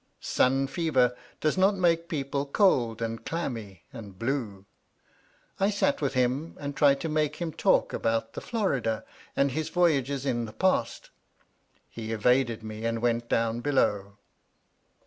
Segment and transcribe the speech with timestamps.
[0.19, 4.65] Sun fever does not make people cold and clammy and blue.
[5.59, 9.69] I sat with him and tried to make him talk about the Florida and his
[9.69, 11.11] voyages in the past.
[11.87, 14.13] He evaded me and went down below.